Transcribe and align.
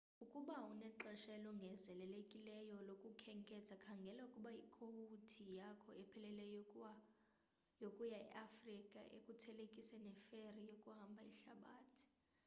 ukuba 0.23 0.55
unexesha 0.71 1.31
elongezelelekileyo 1.39 2.75
lokukhenketha 2.87 3.75
khangela 3.83 4.21
ukuba 4.29 4.51
ikowuti 4.65 5.43
yakho 5.59 5.89
epheleleyo 6.03 6.59
yokuya 7.83 8.17
e 8.27 8.29
afrika 8.47 8.99
ukuthelekise 9.17 9.95
neferi 10.07 10.61
yokuhamba 10.69 11.21
ihlabathi 11.31 12.05